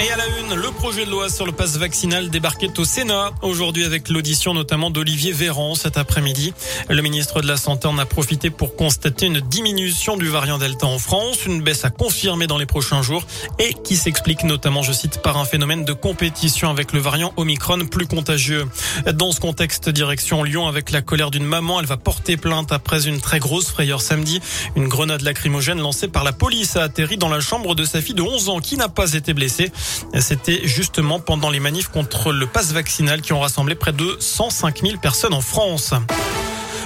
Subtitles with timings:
[0.00, 3.32] Et à la une, le projet de loi sur le passe vaccinal débarquait au Sénat
[3.42, 6.54] aujourd'hui avec l'audition notamment d'Olivier Véran cet après-midi.
[6.88, 10.86] Le ministre de la Santé en a profité pour constater une diminution du variant Delta
[10.86, 13.26] en France, une baisse à confirmer dans les prochains jours
[13.58, 17.86] et qui s'explique notamment, je cite, par un phénomène de compétition avec le variant Omicron
[17.86, 18.66] plus contagieux.
[19.14, 23.08] Dans ce contexte, direction Lyon avec la colère d'une maman, elle va porter plainte après
[23.08, 24.40] une très grosse frayeur samedi.
[24.76, 28.14] Une grenade lacrymogène lancée par la police a atterri dans la chambre de sa fille
[28.14, 29.72] de 11 ans qui n'a pas été blessée.
[30.20, 34.80] C'était justement pendant les manifs contre le passe vaccinal qui ont rassemblé près de 105
[34.82, 35.94] 000 personnes en France.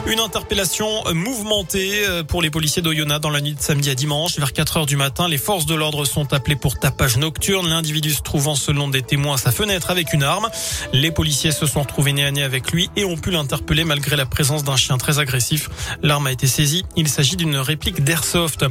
[0.05, 4.37] Une interpellation mouvementée euh, pour les policiers d'Oyonnax dans la nuit de samedi à dimanche.
[4.37, 7.69] Vers 4 heures du matin, les forces de l'ordre sont appelées pour tapage nocturne.
[7.69, 10.49] L'individu se trouvant selon des témoins à sa fenêtre avec une arme.
[10.93, 14.17] Les policiers se sont retrouvés nez à nez avec lui et ont pu l'interpeller malgré
[14.17, 15.71] la présence d'un chien très agressif.
[16.03, 16.85] L'arme a été saisie.
[16.97, 18.65] Il s'agit d'une réplique d'Airsoft.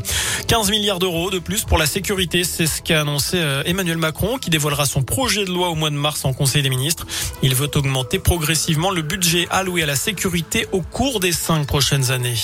[0.48, 2.44] 15 milliards d'euros de plus pour la sécurité.
[2.44, 5.92] C'est ce qu'a annoncé euh, Emmanuel Macron qui dévoilera son projet de loi au mois
[5.92, 7.08] de mars en Conseil des ministres.
[7.42, 12.12] Il veut augmenter progressivement le budget alloué à la sécurité au cours des cinq prochaines
[12.12, 12.36] années.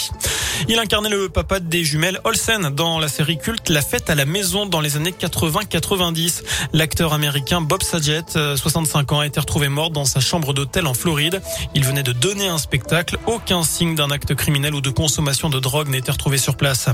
[0.70, 4.26] Il incarnait le papa des jumelles Olsen dans la série culte La fête à la
[4.26, 6.44] maison dans les années 80-90.
[6.74, 8.24] L'acteur américain Bob Saget,
[8.56, 11.42] 65 euh, ans, a été retrouvé mort dans sa chambre d'hôtel en Floride.
[11.76, 13.18] Il venait de donner un spectacle.
[13.28, 16.88] Aucun signe d'un acte criminel ou de consommation de drogue n'a été retrouvé sur place.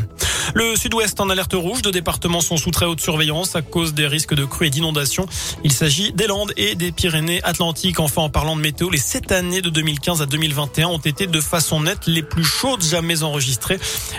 [0.54, 1.82] Le sud-ouest en alerte rouge.
[1.82, 5.26] Deux départements sont sous très haute surveillance à cause des risques de crues et d'inondations.
[5.64, 8.00] Il s'agit des Landes et des Pyrénées-Atlantiques.
[8.00, 11.40] Enfin, en parlant de météo, les sept années de 2015 à 2021 ont été de
[11.40, 13.53] façon nette les plus chaudes jamais enregistrées.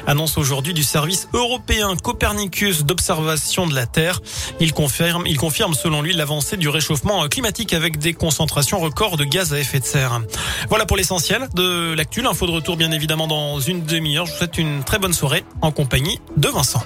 [0.06, 4.20] Annonce aujourd'hui du service européen Copernicus d'observation de la Terre.
[4.60, 9.24] Il confirme, il confirme selon lui l'avancée du réchauffement climatique avec des concentrations records de
[9.24, 10.20] gaz à effet de serre.
[10.68, 12.22] Voilà pour l'essentiel de l'actu.
[12.22, 14.27] L'info de retour bien évidemment dans une demi-heure.
[14.27, 16.82] Je vous souhaite une très bonne soirée en compagnie de Vincent.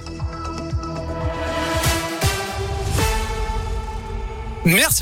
[4.65, 4.97] Merci